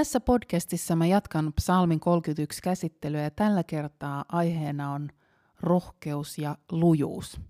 [0.00, 5.10] Tässä podcastissa mä jatkan psalmin 31 käsittelyä ja tällä kertaa aiheena on
[5.60, 7.40] rohkeus ja lujuus.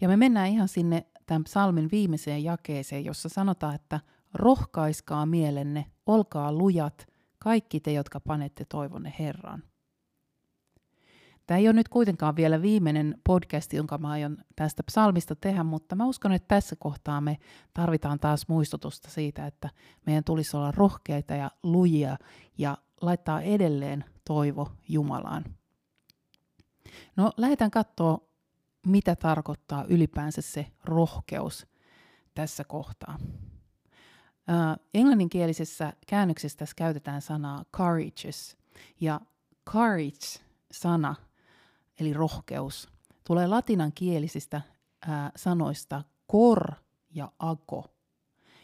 [0.00, 4.00] Ja me mennään ihan sinne tämän psalmin viimeiseen jakeeseen, jossa sanotaan, että
[4.32, 7.06] rohkaiskaa mielenne, olkaa lujat,
[7.38, 9.62] kaikki te, jotka panette toivonne Herran.
[11.46, 15.96] Tämä ei ole nyt kuitenkaan vielä viimeinen podcast, jonka mä aion tästä psalmista tehdä, mutta
[15.96, 17.38] mä uskon, että tässä kohtaa me
[17.74, 19.70] tarvitaan taas muistutusta siitä, että
[20.06, 22.16] meidän tulisi olla rohkeita ja lujia
[22.58, 25.44] ja laittaa edelleen toivo Jumalaan.
[27.16, 28.18] No lähdetään katsoa,
[28.86, 31.66] mitä tarkoittaa ylipäänsä se rohkeus
[32.34, 33.18] tässä kohtaa.
[34.48, 38.56] Uh, englanninkielisessä käännöksessä tässä käytetään sanaa courageous,
[39.00, 39.20] ja
[39.70, 41.14] courage-sana
[42.00, 42.88] eli rohkeus,
[43.26, 44.60] tulee latinankielisistä
[45.06, 46.72] ää, sanoista kor
[47.10, 47.84] ja ago.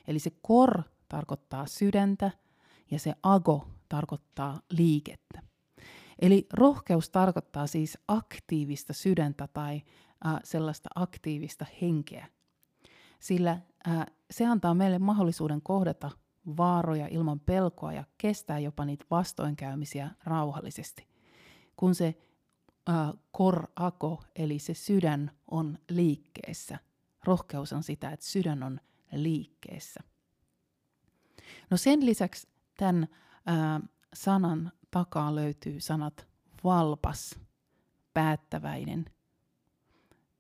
[0.07, 2.31] Eli se kor tarkoittaa sydäntä
[2.91, 5.43] ja se ago tarkoittaa liikettä.
[6.19, 9.83] Eli rohkeus tarkoittaa siis aktiivista sydäntä tai
[10.25, 12.27] ää, sellaista aktiivista henkeä.
[13.21, 16.11] Sillä ää, se antaa meille mahdollisuuden kohdata
[16.57, 21.07] vaaroja ilman pelkoa ja kestää jopa niitä vastoinkäymisiä rauhallisesti.
[21.77, 22.15] Kun se
[23.31, 26.79] korako, eli se sydän on liikkeessä.
[27.25, 28.81] Rohkeus on sitä, että sydän on
[29.13, 30.01] liikkeessä.
[31.71, 33.09] No sen lisäksi tämän
[33.49, 36.29] äh, sanan takaa löytyy sanat
[36.65, 37.41] valpas,
[38.15, 39.05] päättäväinen,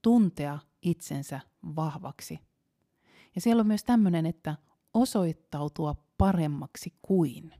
[0.02, 1.40] tuntea itsensä
[1.76, 2.40] vahvaksi.
[3.34, 4.56] Ja siellä on myös tämmöinen, että
[4.94, 7.54] osoittautua paremmaksi kuin.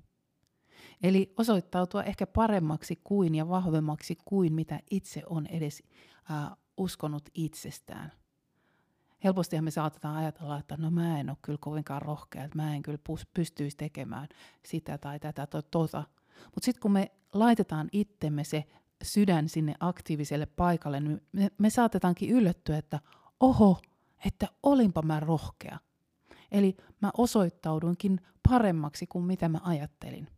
[1.03, 5.83] Eli osoittautua ehkä paremmaksi kuin ja vahvemmaksi kuin mitä itse on edes
[6.31, 8.13] äh, uskonut itsestään.
[9.25, 12.83] Helpostihan me saatetaan ajatella, että no mä en ole kyllä kovinkaan rohkea, että mä en
[12.83, 12.99] kyllä
[13.35, 14.29] pystyisi tekemään
[14.65, 16.05] sitä tai tätä tai tota.
[16.45, 18.65] Mutta sitten kun me laitetaan itsemme se
[19.03, 23.01] sydän sinne aktiiviselle paikalle, niin me, me saatetaankin yllättyä, että
[23.41, 23.81] oho,
[24.25, 25.79] että olinpa mä rohkea.
[26.53, 30.29] Eli mä osoittaudunkin paremmaksi kuin mitä mä ajattelin.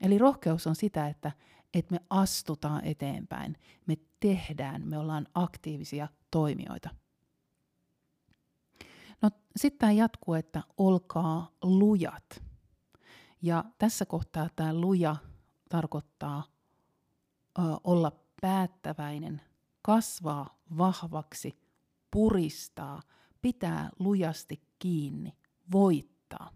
[0.00, 1.32] Eli rohkeus on sitä, että,
[1.74, 6.90] että me astutaan eteenpäin, me tehdään, me ollaan aktiivisia toimijoita.
[9.22, 12.42] No sitten tämä jatkuu, että olkaa lujat.
[13.42, 15.16] Ja tässä kohtaa tämä luja
[15.68, 16.44] tarkoittaa
[17.58, 19.40] ö, olla päättäväinen,
[19.82, 21.58] kasvaa vahvaksi,
[22.10, 23.02] puristaa,
[23.42, 25.36] pitää lujasti kiinni,
[25.72, 26.55] voittaa.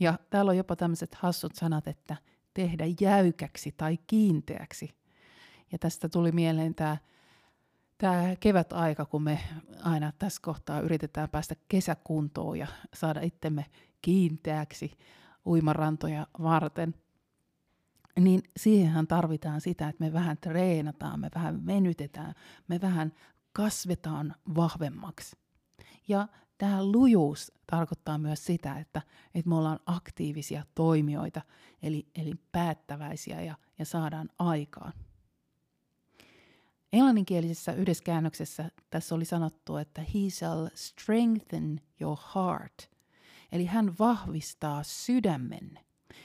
[0.00, 2.16] Ja täällä on jopa tämmöiset hassut sanat, että
[2.54, 4.90] tehdä jäykäksi tai kiinteäksi.
[5.72, 6.96] Ja tästä tuli mieleen tämä
[7.98, 9.40] tämä kevätaika, kun me
[9.82, 13.66] aina tässä kohtaa yritetään päästä kesäkuntoon ja saada itsemme
[14.02, 14.92] kiinteäksi
[15.46, 16.94] uimarantoja varten,
[18.20, 22.34] niin siihenhän tarvitaan sitä, että me vähän treenataan, me vähän venytetään,
[22.68, 23.12] me vähän
[23.52, 25.36] kasvetaan vahvemmaksi.
[26.08, 26.28] Ja
[26.58, 29.02] tämä lujuus tarkoittaa myös sitä, että,
[29.34, 31.42] että me ollaan aktiivisia toimijoita,
[31.82, 34.92] eli, eli päättäväisiä ja, ja saadaan aikaan.
[36.92, 42.90] Englanninkielisessä yhdessä käännöksessä tässä oli sanottu, että he shall strengthen your heart.
[43.52, 45.78] Eli hän vahvistaa sydämen.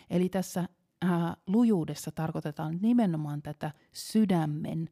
[0.09, 0.69] Eli tässä
[1.01, 4.89] ää, lujuudessa tarkoitetaan nimenomaan tätä sydämen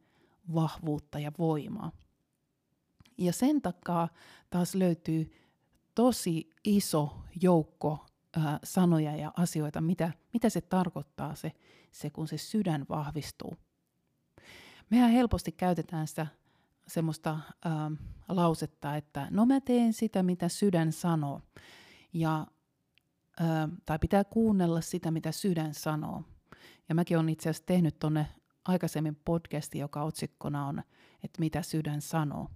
[0.53, 1.91] vahvuutta ja voimaa.
[3.17, 4.09] Ja sen takaa
[4.49, 5.33] taas löytyy
[5.95, 8.05] tosi iso joukko
[8.37, 11.51] ää, sanoja ja asioita, mitä, mitä se tarkoittaa se,
[11.91, 13.57] se, kun se sydän vahvistuu.
[14.89, 16.27] Mehän helposti käytetään sitä
[16.87, 17.91] semmoista ää,
[18.29, 21.41] lausetta, että no mä teen sitä, mitä sydän sanoo.
[22.13, 22.47] Ja,
[23.39, 26.23] ää, tai pitää kuunnella sitä, mitä sydän sanoo.
[26.89, 28.27] Ja mäkin olen itse asiassa tehnyt tuonne
[28.65, 30.83] aikaisemmin podcasti, joka otsikkona on,
[31.23, 32.49] että mitä sydän sanoo.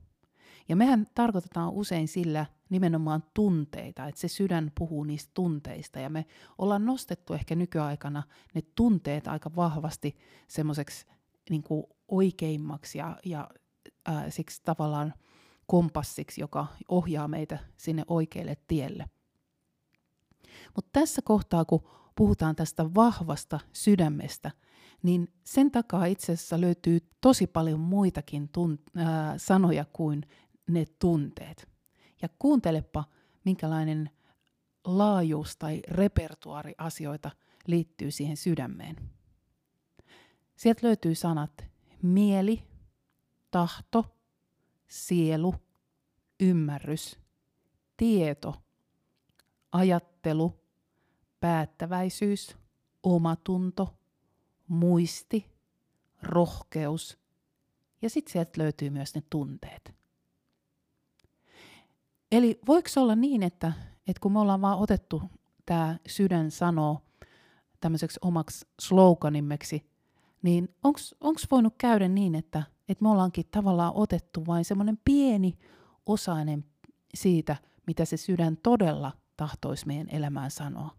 [0.71, 5.99] Ja mehän tarkoitetaan usein sillä nimenomaan tunteita, että se sydän puhuu niistä tunteista.
[5.99, 6.25] Ja me
[6.57, 8.23] ollaan nostettu ehkä nykyaikana
[8.53, 11.05] ne tunteet aika vahvasti semmoiseksi
[11.49, 11.63] niin
[12.07, 13.49] oikeimmaksi ja, ja
[14.09, 15.13] äh, siksi tavallaan
[15.67, 19.05] kompassiksi, joka ohjaa meitä sinne oikealle tielle.
[20.75, 24.51] Mutta tässä kohtaa, kun puhutaan tästä vahvasta sydämestä,
[25.03, 30.23] niin sen takaa itse asiassa löytyy tosi paljon muitakin tunt- äh, sanoja kuin
[30.67, 31.69] ne tunteet.
[32.21, 33.03] Ja kuuntelepa,
[33.45, 34.09] minkälainen
[34.85, 37.31] laajuus tai repertuaari asioita
[37.67, 38.95] liittyy siihen sydämeen.
[40.55, 41.65] Sieltä löytyy sanat
[42.01, 42.63] mieli,
[43.51, 44.17] tahto,
[44.87, 45.55] sielu,
[46.39, 47.19] ymmärrys,
[47.97, 48.63] tieto,
[49.71, 50.59] ajattelu,
[51.39, 52.57] päättäväisyys,
[53.03, 53.97] omatunto,
[54.67, 55.45] muisti,
[56.21, 57.17] rohkeus
[58.01, 60.00] ja sitten sieltä löytyy myös ne tunteet.
[62.31, 63.73] Eli voiko olla niin, että,
[64.07, 65.21] että kun me ollaan vaan otettu
[65.65, 67.01] tämä sydän sanoo
[67.79, 69.85] tämmöiseksi omaksi sloganimmeksi,
[70.41, 70.75] niin
[71.21, 75.57] onko voinut käydä niin, että, että me ollaankin tavallaan otettu vain semmoinen pieni
[76.05, 76.65] osainen
[77.13, 77.55] siitä,
[77.87, 80.95] mitä se sydän todella tahtoisi meidän elämään sanoa.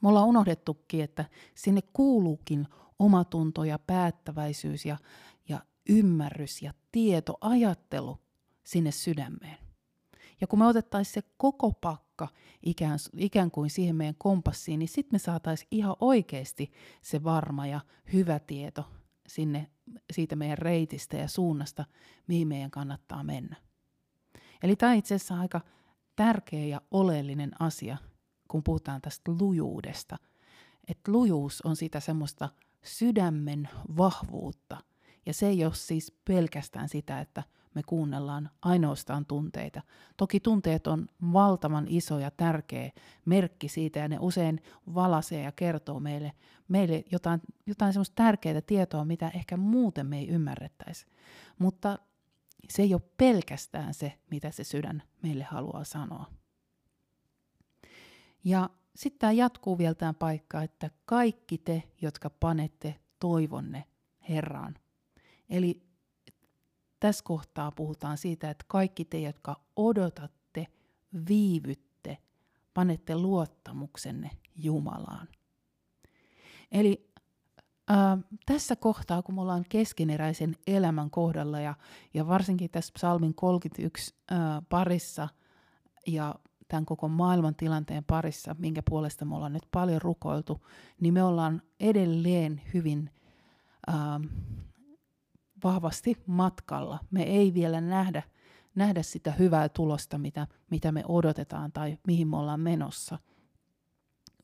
[0.00, 2.66] Me ollaan unohdettukin, että sinne kuuluukin
[2.98, 4.96] omatunto ja päättäväisyys ja,
[5.48, 8.18] ja ymmärrys ja tieto, ajattelu
[8.64, 9.71] sinne sydämeen.
[10.42, 12.28] Ja kun me otettaisiin se koko pakka
[12.62, 16.72] ikään, ikään kuin siihen meidän kompassiin, niin sitten me saataisiin ihan oikeasti
[17.02, 17.80] se varma ja
[18.12, 18.88] hyvä tieto
[19.26, 19.70] sinne
[20.12, 21.84] siitä meidän reitistä ja suunnasta,
[22.26, 23.56] mihin meidän kannattaa mennä.
[24.62, 25.60] Eli tämä on itse asiassa aika
[26.16, 27.96] tärkeä ja oleellinen asia,
[28.48, 30.18] kun puhutaan tästä lujuudesta.
[30.88, 32.48] Että lujuus on sitä semmoista
[32.84, 34.76] sydämen vahvuutta.
[35.26, 37.42] Ja se ei ole siis pelkästään sitä, että
[37.74, 39.82] me kuunnellaan ainoastaan tunteita.
[40.16, 42.90] Toki tunteet on valtavan iso ja tärkeä
[43.24, 44.62] merkki siitä, ja ne usein
[44.94, 46.32] valasee ja kertoo meille,
[46.68, 51.06] meille jotain, jotain semmoista tärkeää tietoa, mitä ehkä muuten me ei ymmärrettäisi.
[51.58, 51.98] Mutta
[52.68, 56.26] se ei ole pelkästään se, mitä se sydän meille haluaa sanoa.
[58.44, 63.84] Ja sitten tämä jatkuu vielä tämä paikka, että kaikki te, jotka panette toivonne
[64.28, 64.74] Herraan.
[65.50, 65.82] Eli
[67.02, 70.66] tässä kohtaa puhutaan siitä, että kaikki te, jotka odotatte,
[71.28, 72.18] viivytte,
[72.74, 75.28] panette luottamuksenne Jumalaan.
[76.72, 77.10] Eli
[77.88, 81.74] ää, tässä kohtaa, kun me ollaan keskeneräisen elämän kohdalla ja,
[82.14, 85.28] ja varsinkin tässä psalmin 31 ää, parissa
[86.06, 86.34] ja
[86.68, 90.66] tämän koko maailman tilanteen parissa, minkä puolesta me ollaan nyt paljon rukoiltu,
[91.00, 93.10] niin me ollaan edelleen hyvin
[93.86, 94.20] ää,
[95.64, 96.98] vahvasti matkalla.
[97.10, 98.22] Me ei vielä nähdä,
[98.74, 103.18] nähdä sitä hyvää tulosta, mitä, mitä me odotetaan tai mihin me ollaan menossa.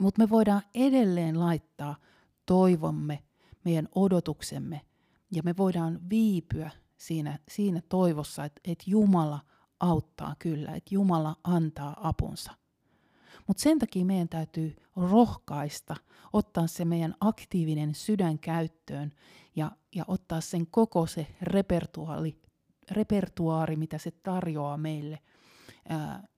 [0.00, 1.96] Mutta me voidaan edelleen laittaa
[2.46, 3.22] toivomme,
[3.64, 4.80] meidän odotuksemme,
[5.30, 9.40] ja me voidaan viipyä siinä, siinä toivossa, että, että Jumala
[9.80, 12.52] auttaa kyllä, että Jumala antaa apunsa.
[13.48, 15.96] Mutta sen takia meidän täytyy rohkaista,
[16.32, 19.12] ottaa se meidän aktiivinen sydän käyttöön
[19.56, 22.42] ja, ja ottaa sen koko se repertuaari,
[22.90, 25.18] repertuaari mitä se tarjoaa meille,
[25.88, 26.28] ää,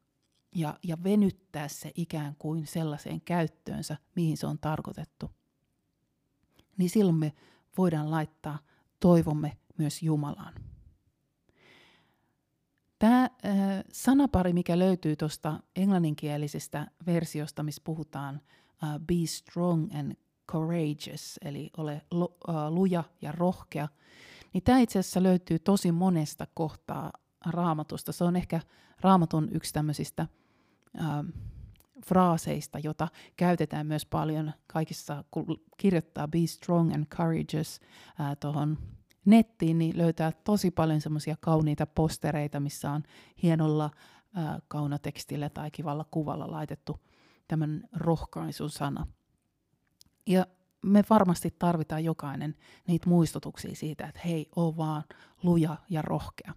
[0.55, 5.31] ja, ja venyttää se ikään kuin sellaiseen käyttöönsä, mihin se on tarkoitettu.
[6.77, 7.33] Niin silloin me
[7.79, 8.59] voidaan laittaa
[9.01, 10.70] toivomme myös Jumalaan.
[13.01, 13.31] Tämä äh,
[13.93, 18.41] sanapari, mikä löytyy tuosta englanninkielisestä versiosta, missä puhutaan
[18.83, 20.13] uh, be strong and
[20.53, 23.89] courageous, eli ole lu, uh, luja ja rohkea,
[24.53, 27.13] niin tämä itse asiassa löytyy tosi monesta kohtaa
[27.47, 28.13] raamatusta.
[28.13, 28.61] Se on ehkä
[29.01, 30.27] raamatun yksi tämmöisistä
[30.95, 31.35] uh,
[32.07, 37.81] fraaseista, jota käytetään myös paljon kaikissa, kun kirjoittaa be strong and courageous
[38.21, 38.79] uh, tuohon
[39.25, 43.03] nettiin, niin löytää tosi paljon semmoisia kauniita postereita, missä on
[43.43, 43.91] hienolla
[44.35, 47.01] ää, kaunotekstillä tai kivalla kuvalla laitettu
[47.49, 49.07] tämän rohkaisun sana.
[50.27, 50.47] Ja
[50.83, 52.55] me varmasti tarvitaan jokainen
[52.87, 55.05] niitä muistutuksia siitä, että hei, oo vaan
[55.43, 56.55] luja ja rohkea.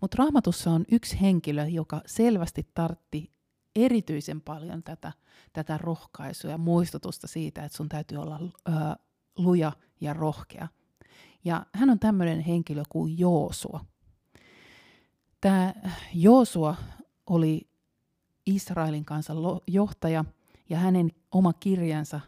[0.00, 3.32] Mutta raamatussa on yksi henkilö, joka selvästi tartti
[3.76, 5.12] erityisen paljon tätä,
[5.52, 8.72] tätä rohkaisua ja muistutusta siitä, että sun täytyy olla ö,
[9.38, 10.68] luja ja rohkea.
[11.44, 13.84] Ja hän on tämmöinen henkilö kuin Joosua.
[15.40, 15.74] Tämä
[16.14, 16.76] Joosua
[17.26, 17.68] oli
[18.46, 20.24] Israelin kansan johtaja
[20.68, 22.20] ja hänen oma kirjansa,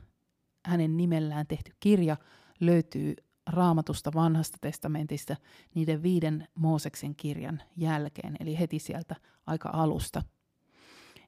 [0.64, 2.17] hänen nimellään tehty kirja
[2.61, 3.14] löytyy
[3.47, 5.37] raamatusta vanhasta testamentista
[5.75, 10.23] niiden viiden Mooseksen kirjan jälkeen, eli heti sieltä aika alusta.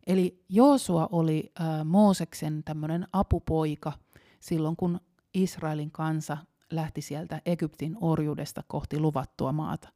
[0.06, 1.52] Eli Joosua oli
[1.84, 3.92] Mooseksen tämmöinen apupoika
[4.40, 5.00] silloin, kun
[5.34, 6.36] Israelin kansa
[6.72, 9.88] lähti sieltä Egyptin orjuudesta kohti luvattua maata.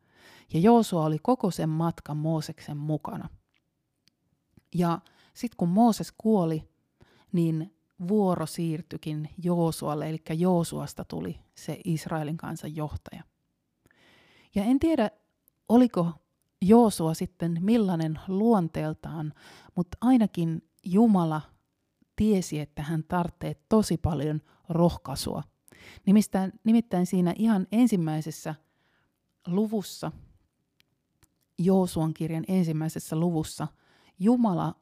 [0.52, 3.28] Ja Joosua oli koko sen matkan Mooseksen mukana.
[4.74, 4.98] Ja
[5.34, 6.68] sitten kun Mooses kuoli,
[7.32, 7.76] niin
[8.08, 13.22] vuoro siirtyikin Joosualle, eli Joosuasta tuli se Israelin kansan johtaja.
[14.54, 15.10] Ja en tiedä,
[15.68, 16.12] oliko
[16.62, 19.32] Joosua sitten millainen luonteeltaan,
[19.74, 21.40] mutta ainakin Jumala
[22.16, 25.42] tiesi, että hän tarvitsee tosi paljon rohkaisua.
[26.06, 28.54] Nimittäin, nimittäin siinä ihan ensimmäisessä
[29.46, 30.12] luvussa,
[31.58, 33.68] Joosuan kirjan ensimmäisessä luvussa,
[34.18, 34.74] Jumala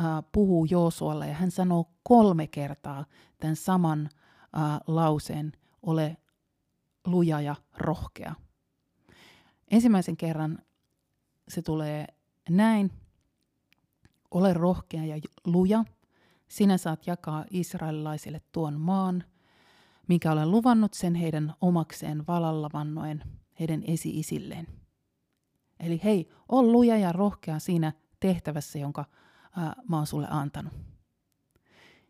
[0.00, 3.04] äh, puhuu Joosualle ja hän sanoo kolme kertaa
[3.38, 5.52] tämän saman äh, lauseen,
[5.82, 6.16] ole
[7.06, 8.34] luja ja rohkea.
[9.70, 10.58] Ensimmäisen kerran
[11.48, 12.06] se tulee
[12.48, 12.92] näin,
[14.30, 15.84] ole rohkea ja luja,
[16.48, 19.24] sinä saat jakaa israelilaisille tuon maan,
[20.10, 23.22] minkä olen luvannut sen heidän omakseen valalla vannoen
[23.60, 24.66] heidän esi-isilleen.
[25.80, 29.04] Eli hei, ol luja ja rohkea siinä tehtävässä, jonka
[29.56, 30.72] ää, mä oon sulle antanut.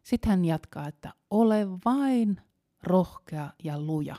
[0.02, 2.40] Sitten hän jatkaa, että ole vain
[2.82, 4.16] rohkea ja luja.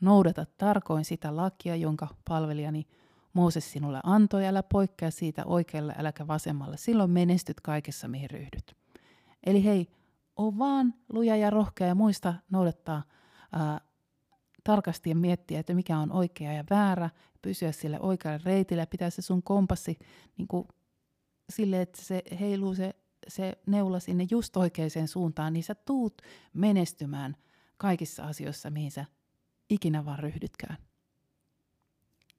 [0.00, 2.86] Noudata tarkoin sitä lakia, jonka palvelijani
[3.32, 6.76] Mooses sinulle antoi, älä poikkea siitä oikealle äläkä vasemmalle.
[6.76, 8.76] Silloin menestyt kaikessa, mihin ryhdyt.
[9.46, 9.88] Eli hei,
[10.36, 13.02] oo vaan luja ja rohkea ja muista noudattaa
[13.52, 13.80] ää,
[14.64, 17.10] tarkasti ja miettiä, että mikä on oikea ja väärä,
[17.42, 19.98] pysyä sille oikealle reitille ja pitää se sun kompassi
[20.36, 20.68] niin kuin,
[21.50, 22.94] sille, että se heiluu se,
[23.28, 26.22] se neula sinne just oikeaan suuntaan, niin sä tuut
[26.52, 27.36] menestymään
[27.76, 29.04] kaikissa asioissa, mihin sä
[29.70, 30.76] ikinä vaan ryhdytkään.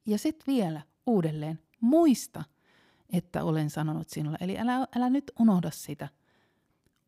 [0.05, 2.43] Ja sitten vielä uudelleen, muista,
[3.10, 4.38] että olen sanonut sinulle.
[4.41, 6.07] Eli älä, älä nyt unohda sitä.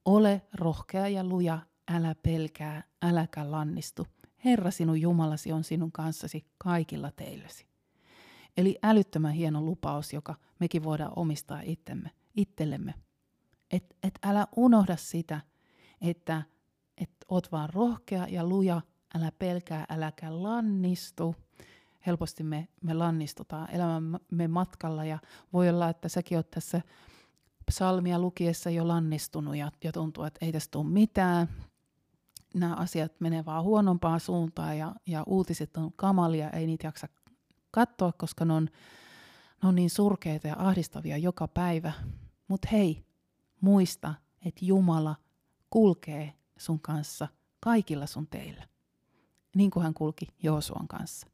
[0.05, 1.59] Ole rohkea ja luja,
[1.91, 4.07] älä pelkää, äläkä lannistu.
[4.45, 7.65] Herra sinun Jumalasi on sinun kanssasi kaikilla teillesi.
[8.57, 12.93] Eli älyttömän hieno lupaus, joka mekin voidaan omistaa itsemme, itsellemme.
[13.71, 15.41] Et, et älä unohda sitä,
[16.01, 16.43] että
[16.97, 18.81] et oot vaan rohkea ja luja,
[19.15, 21.35] älä pelkää, äläkä lannistu.
[22.05, 25.19] Helposti me, me lannistutaan elämämme matkalla ja
[25.53, 26.81] voi olla, että säkin oot tässä
[27.65, 31.47] psalmia lukiessa jo lannistunut ja, ja tuntuu, että ei tästä tule mitään.
[32.53, 37.07] Nämä asiat menee vaan huonompaan suuntaan ja, ja uutiset on kamalia, ei niitä jaksa
[37.71, 38.69] katsoa, koska ne on,
[39.63, 41.91] ne on niin surkeita ja ahdistavia joka päivä.
[42.47, 43.05] Mutta hei,
[43.61, 44.13] muista,
[44.45, 45.15] että Jumala
[45.69, 47.27] kulkee sun kanssa
[47.59, 48.67] kaikilla sun teillä,
[49.55, 51.27] niin kuin hän kulki Joosuan kanssa.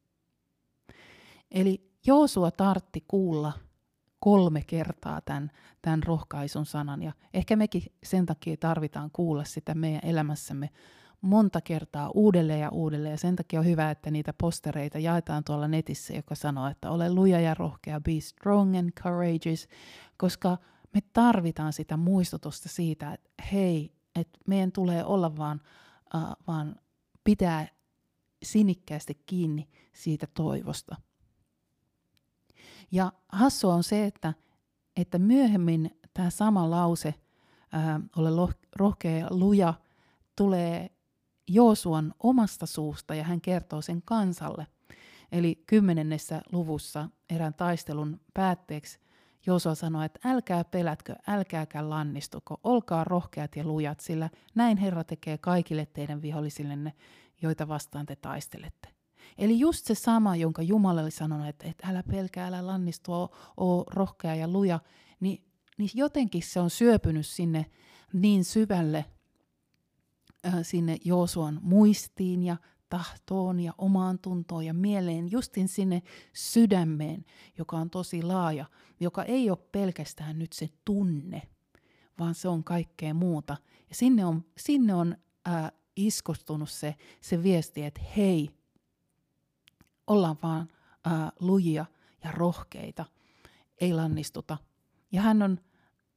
[1.52, 3.54] Eli Joosua tartti kuulla
[4.20, 7.04] kolme kertaa tämän, tämän rohkaisun sanan.
[7.04, 10.70] Ja ehkä mekin sen takia tarvitaan kuulla sitä meidän elämässämme
[11.22, 13.12] monta kertaa uudelleen ja uudelleen.
[13.12, 17.14] Ja sen takia on hyvä, että niitä postereita jaetaan tuolla netissä, joka sanoo, että ole
[17.14, 19.68] luja ja rohkea, be strong and courageous,
[20.18, 20.58] koska
[20.94, 25.62] me tarvitaan sitä muistutusta siitä, että hei, että meidän tulee olla vaan,
[26.16, 26.76] uh, vaan
[27.24, 27.68] pitää
[28.44, 30.96] sinikkäästi kiinni siitä toivosta.
[32.92, 34.34] Ja hassua on se, että,
[34.96, 37.14] että myöhemmin tämä sama lause,
[37.72, 39.74] ää, ole rohkea ja luja,
[40.36, 40.90] tulee
[41.48, 44.68] Joosuan omasta suusta ja hän kertoo sen kansalle.
[45.32, 49.00] Eli kymmenennessä luvussa erään taistelun päätteeksi
[49.46, 55.38] Joosua sanoi, että älkää pelätkö, älkääkä lannistuko, olkaa rohkeat ja lujat, sillä näin Herra tekee
[55.38, 56.94] kaikille teidän vihollisillenne,
[57.42, 58.99] joita vastaan te taistelette.
[59.40, 63.12] Eli just se sama, jonka Jumala oli sanonut, että, että älä pelkää, älä lannistu,
[63.58, 64.80] oo, rohkea ja luja,
[65.20, 65.44] niin,
[65.78, 67.66] niin jotenkin se on syöpynyt sinne
[68.14, 69.06] niin syvälle
[70.46, 72.58] äh, sinne Joosuan muistiin ja
[72.90, 76.02] tahtoon ja omaan tuntoon ja mieleen, justin sinne
[76.34, 77.26] sydämeen,
[77.58, 78.66] joka on tosi laaja,
[79.00, 81.42] joka ei ole pelkästään nyt se tunne,
[82.20, 83.58] vaan se on kaikkea muuta.
[83.90, 85.18] Ja sinne on, sinne on
[85.48, 88.59] äh, iskostunut se, se viesti, että hei,
[90.10, 90.68] ollaan vaan
[91.06, 91.86] ää, lujia
[92.24, 93.06] ja rohkeita,
[93.82, 94.58] ei lannistuta.
[95.12, 95.60] Ja hän on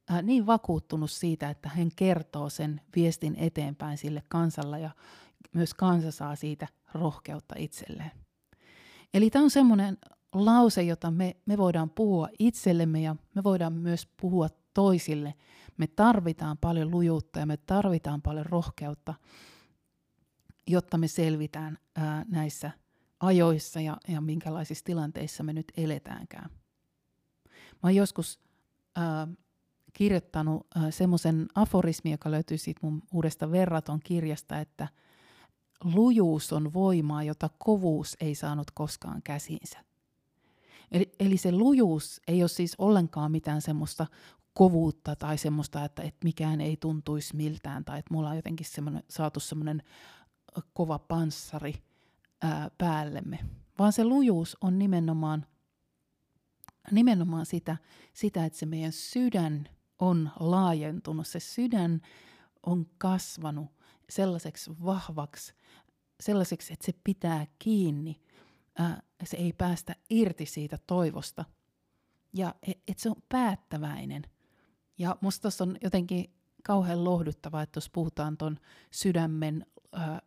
[0.09, 4.89] ää, niin vakuuttunut siitä, että hän kertoo sen viestin eteenpäin sille kansalla ja
[5.53, 8.11] myös kansa saa siitä rohkeutta itselleen.
[9.13, 9.97] Eli tämä on semmoinen
[10.33, 15.33] lause, jota me, me voidaan puhua itsellemme ja me voidaan myös puhua toisille.
[15.77, 19.13] Me tarvitaan paljon lujuutta ja me tarvitaan paljon rohkeutta,
[20.67, 22.71] jotta me selvitään ää, näissä
[23.23, 26.49] ajoissa ja, ja minkälaisissa tilanteissa me nyt eletäänkään.
[27.49, 28.39] Mä oon joskus
[28.97, 29.03] äh,
[29.93, 34.87] kirjoittanut äh, semmoisen aforismi, joka löytyy siitä mun uudesta verraton kirjasta, että
[35.83, 39.79] lujuus on voimaa, jota kovuus ei saanut koskaan käsinsä.
[40.91, 44.07] Eli, eli se lujuus ei ole siis ollenkaan mitään semmoista
[44.53, 49.03] kovuutta tai semmoista, että, että mikään ei tuntuisi miltään tai että mulla on jotenkin semmoinen,
[49.09, 49.83] saatu semmoinen
[50.73, 51.73] kova panssari
[52.43, 53.39] ää, päällemme.
[53.79, 55.45] Vaan se lujuus on nimenomaan,
[56.91, 57.77] nimenomaan sitä,
[58.13, 59.69] sitä, että se meidän sydän
[59.99, 62.01] on laajentunut, se sydän
[62.65, 63.67] on kasvanut
[64.09, 65.53] sellaiseksi vahvaksi,
[66.21, 68.21] sellaiseksi, että se pitää kiinni,
[68.77, 71.45] ää, se ei päästä irti siitä toivosta.
[72.33, 74.23] Ja että et se on päättäväinen.
[74.97, 76.33] Ja musta on jotenkin
[76.63, 78.59] kauhean lohduttavaa, että jos puhutaan tuon
[78.91, 80.21] sydämen ää,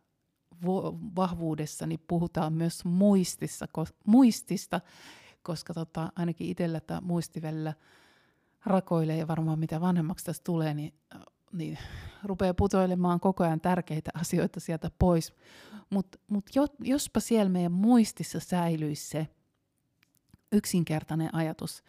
[1.15, 4.81] vahvuudessa, niin puhutaan myös muistissa, ko- muistista,
[5.43, 7.73] koska tota, ainakin itsellä tämä muistivellä
[8.65, 10.93] rakoilee ja varmaan mitä vanhemmaksi tästä tulee, niin,
[11.53, 11.77] niin
[12.23, 15.33] rupeaa putoilemaan koko ajan tärkeitä asioita sieltä pois.
[15.89, 19.27] Mutta mut jo, jospa siellä meidän muistissa säilyisi se
[20.51, 21.83] yksinkertainen ajatus,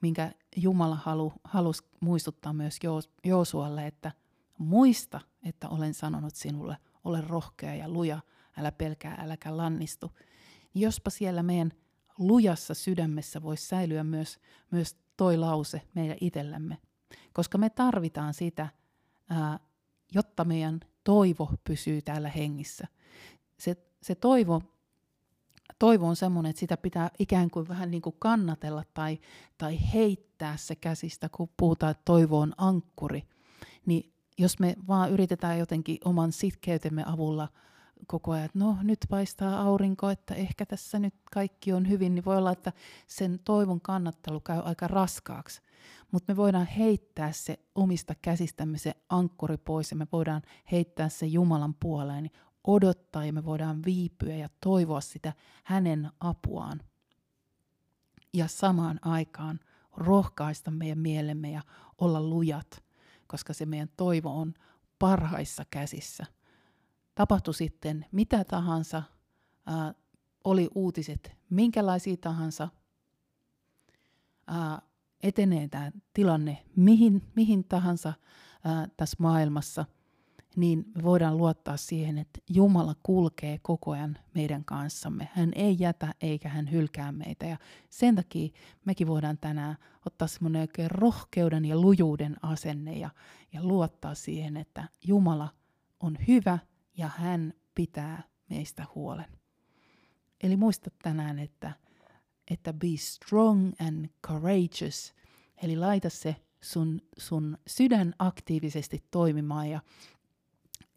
[0.00, 2.78] minkä Jumala halu, halusi muistuttaa myös
[3.24, 4.12] Joosualle, että
[4.58, 8.20] muista, että olen sanonut sinulle, ole rohkea ja luja,
[8.56, 10.12] älä pelkää, äläkä lannistu.
[10.74, 11.72] Jospa siellä meidän
[12.18, 14.38] lujassa sydämessä voisi säilyä myös,
[14.70, 16.78] myös toi lause meidän itsellämme,
[17.32, 18.68] koska me tarvitaan sitä,
[19.30, 19.60] ää,
[20.14, 22.86] jotta meidän toivo pysyy täällä hengissä.
[23.58, 24.62] Se, se toivo,
[25.78, 29.18] toivo on semmoinen, että sitä pitää ikään kuin vähän niin kuin kannatella tai,
[29.58, 33.22] tai heittää se käsistä, kun puhutaan, että toivo on ankkuri.
[33.86, 37.48] Niin jos me vaan yritetään jotenkin oman sitkeytemme avulla
[38.06, 42.24] koko ajan, että no nyt paistaa aurinko, että ehkä tässä nyt kaikki on hyvin, niin
[42.24, 42.72] voi olla, että
[43.06, 45.62] sen toivon kannattelu käy aika raskaaksi.
[46.12, 51.26] Mutta me voidaan heittää se omista käsistämme se ankkuri pois ja me voidaan heittää se
[51.26, 52.32] Jumalan puoleen, niin
[52.66, 55.32] odottaa ja me voidaan viipyä ja toivoa sitä
[55.64, 56.80] hänen apuaan.
[58.32, 59.60] Ja samaan aikaan
[59.96, 61.62] rohkaista meidän mielemme ja
[61.98, 62.83] olla lujat,
[63.26, 64.54] koska se meidän toivo on
[64.98, 66.26] parhaissa käsissä.
[67.14, 69.02] Tapahtui sitten mitä tahansa,
[69.66, 69.94] ää,
[70.44, 72.68] oli uutiset minkälaisia tahansa,
[74.46, 74.82] ää,
[75.22, 78.12] etenee tämä tilanne mihin, mihin tahansa
[78.64, 79.84] ää, tässä maailmassa,
[80.56, 85.28] niin me voidaan luottaa siihen, että Jumala kulkee koko ajan meidän kanssamme.
[85.32, 87.46] Hän ei jätä eikä hän hylkää meitä.
[87.46, 87.56] Ja
[87.90, 88.48] sen takia
[88.84, 93.10] mekin voidaan tänään ottaa semmoinen oikein rohkeuden ja lujuuden asenne ja,
[93.52, 95.48] ja luottaa siihen, että Jumala
[96.00, 96.58] on hyvä
[96.96, 99.38] ja hän pitää meistä huolen.
[100.42, 101.72] Eli muista tänään, että,
[102.50, 105.14] että be strong and courageous,
[105.62, 109.80] eli laita se sun, sun sydän aktiivisesti toimimaan ja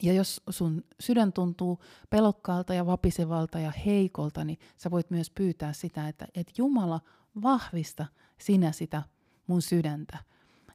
[0.03, 5.73] ja jos sun sydän tuntuu pelokkaalta ja vapisevalta ja heikolta, niin sä voit myös pyytää
[5.73, 7.01] sitä, että, että Jumala
[7.41, 8.05] vahvista
[8.39, 9.03] sinä sitä
[9.47, 10.17] mun sydäntä,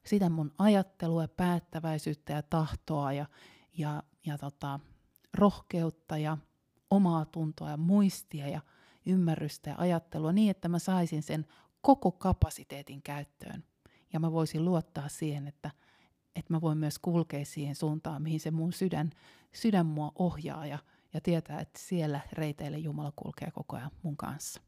[0.06, 3.26] sitä mun ajattelua, päättäväisyyttä ja tahtoa ja,
[3.78, 4.80] ja, ja tota,
[5.34, 6.38] rohkeutta ja
[6.90, 8.60] omaa tuntoa ja muistia ja
[9.06, 11.46] ymmärrystä ja ajattelua niin, että mä saisin sen
[11.80, 13.64] koko kapasiteetin käyttöön.
[14.12, 15.70] Ja mä voisin luottaa siihen, että
[16.36, 19.10] että mä voin myös kulkea siihen suuntaan, mihin se mun sydän,
[19.52, 20.78] sydän mua ohjaa ja,
[21.14, 24.60] ja tietää, että siellä reiteille Jumala kulkee koko ajan mun kanssa.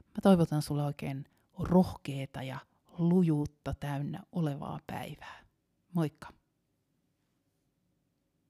[0.00, 1.24] Mä toivotan sulle oikein
[1.58, 2.58] rohkeeta ja
[2.98, 5.44] lujuutta täynnä olevaa päivää.
[5.92, 6.43] Moikka!